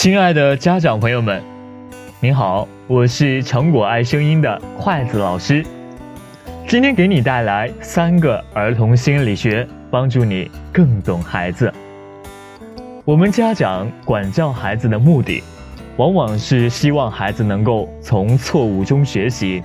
[0.00, 1.42] 亲爱的家长朋友们，
[2.20, 5.66] 您好，我是成果爱声音的筷子老师。
[6.68, 11.74] 今天给你带来三个儿童心理学，帮助你更懂孩子。
[13.04, 15.42] 我们家长管教孩子的目的，
[15.96, 19.64] 往往是希望孩子能够从错误中学习。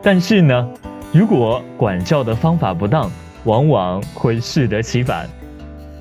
[0.00, 0.70] 但是呢，
[1.10, 3.10] 如果管教的方法不当，
[3.42, 5.28] 往往会适得其反。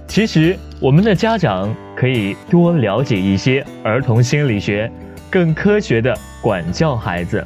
[0.08, 0.55] 其实，
[0.86, 4.88] 我们的家长可以多了解一些儿童心理学，
[5.32, 7.44] 更科学的管教孩子。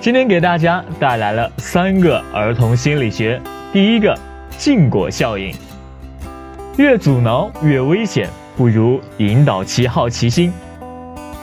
[0.00, 3.42] 今天给大家带来了三个儿童心理学。
[3.72, 4.16] 第一个，
[4.58, 5.52] 禁果效应。
[6.76, 10.52] 越阻挠越危险，不如引导其好奇心。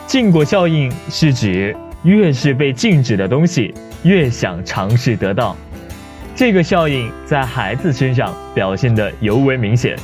[0.06, 5.54] 禁果效应是指越是被禁止的东西，越想尝试得到。
[6.38, 9.96] 这个效应在孩子身上表现得尤为明显，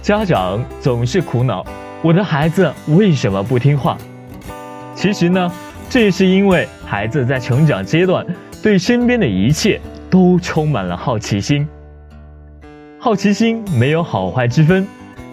[0.00, 1.66] 家长总是苦恼：
[2.00, 3.98] 我的孩子为什么不听话？
[4.94, 5.50] 其实呢，
[5.90, 8.24] 这是因为孩子在成长阶段
[8.62, 11.66] 对身边的一切都充满了好奇心。
[12.96, 14.86] 好奇心没有好坏之分，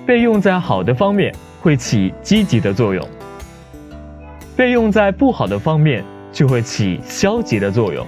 [0.08, 3.08] 被用在好的方面会起积极的作用，
[4.55, 8.03] 被用在不好的方面就会起消极的作用。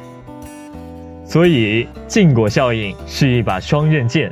[1.25, 4.31] 所以，禁果效应是一把双刃剑。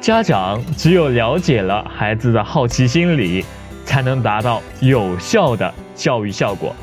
[0.00, 3.44] 家长只有了解了孩子的好奇心理，
[3.84, 6.74] 才能达到有效的教育效果。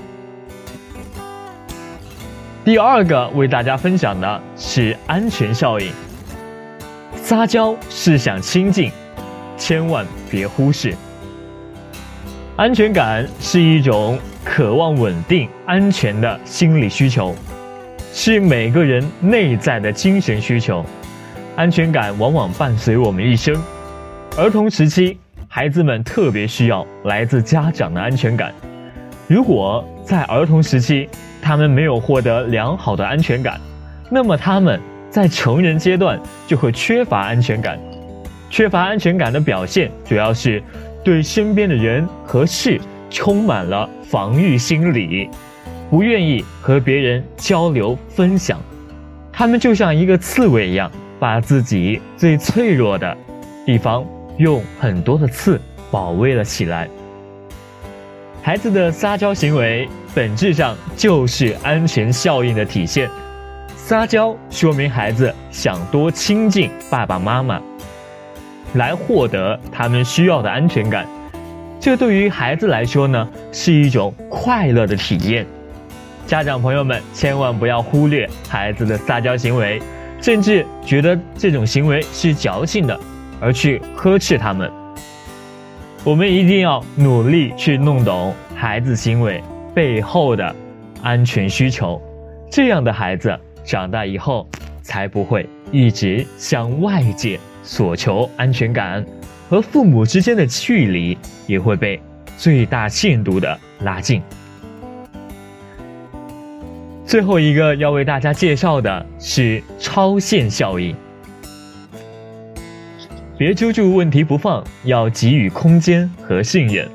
[2.63, 5.91] 第二个为大家分享的是安全效应。
[7.15, 8.91] 撒娇是想亲近，
[9.57, 10.95] 千万别忽视。
[12.55, 17.35] 安全感是一种渴望稳定、安全的心理需求。
[18.13, 20.83] 是每个人内在的精神需求，
[21.55, 23.55] 安全感往往伴随我们一生。
[24.37, 28.53] 儿童时期，孩子们特别需要来自家长的安全感。
[29.27, 31.07] 如果在儿童时期
[31.41, 33.59] 他们没有获得良好的安全感，
[34.09, 34.79] 那么他们
[35.09, 37.77] 在成人阶段就会缺乏安全感。
[38.49, 40.63] 缺乏安全感的表现，主要是
[41.03, 42.79] 对身边的人和事
[43.09, 45.29] 充满了防御心理。
[45.89, 48.59] 不愿意和别人交流分享，
[49.31, 53.15] 他们就像一个刺猬一样，把自己最脆弱的
[53.65, 54.05] 地方
[54.37, 55.59] 用很多的刺
[55.89, 56.89] 保卫了起来。
[58.43, 63.09] 孩子的撒娇行为本质上就是安全效应的体现。
[63.75, 67.61] 撒娇说明孩子想多亲近爸爸妈妈，
[68.73, 71.05] 来获得他们需要的安全感。
[71.79, 75.47] 这对于孩子来说呢，是一种快乐的体验。
[76.27, 79.81] 家长朋友们，千万不要忽略孩子的撒娇行为，
[80.21, 82.99] 甚至觉得这种行为是矫情的，
[83.39, 84.69] 而去呵斥他们。
[86.03, 89.41] 我们一定要努力去弄懂孩子行为
[89.73, 90.53] 背后的
[91.01, 92.01] 安全需求，
[92.51, 93.33] 这样的孩子
[93.63, 94.45] 长大以后
[94.81, 99.05] 才不会一直向外界索求安全感，
[99.49, 101.17] 和父母之间的距离
[101.47, 102.01] 也会被
[102.37, 104.21] 最大限度的拉近。
[107.07, 110.93] 最后一个要为大家介绍的是超限效应。
[113.37, 116.85] 别揪住问题不放，要给予空间和信任。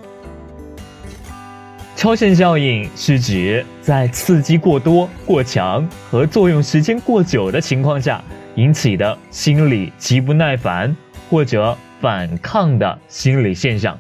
[1.97, 8.23] 超限效应是指在刺激过多、过强和作用时间过久的情况下
[8.57, 10.95] 引起的心理极不耐烦
[11.31, 13.99] 或者反抗的心理现象。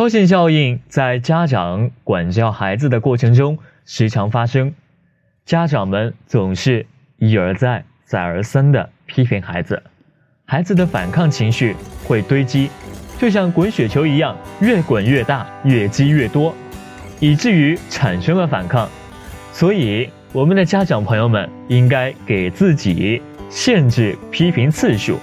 [0.00, 4.72] 超限效应在家长管教孩子的过程中时常发生，
[5.44, 6.86] 家长们总是
[7.18, 9.82] 一而再、再而三的批评孩子，
[10.46, 12.70] 孩子的反抗情绪会堆积，
[13.18, 16.54] 就像滚雪球一样，越滚越大，越积越多，
[17.18, 18.88] 以至于产生了反抗。
[19.52, 23.20] 所以，我们的家长朋友们应该给自己
[23.50, 25.18] 限制批评次数，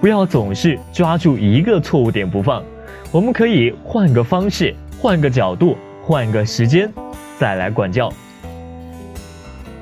[0.00, 2.64] 不要总是抓住一个错误点不放。
[3.10, 6.92] 我们可以换个方式，换个角度，换个时间，
[7.38, 8.12] 再来管教。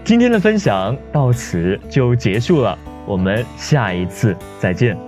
[0.05, 5.06] 今天的分享到此就结束了，我们下一次再见。